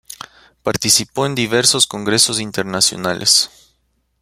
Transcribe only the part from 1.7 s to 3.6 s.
congresos internacionales.